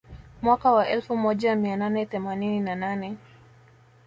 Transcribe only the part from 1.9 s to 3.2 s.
themanini na nane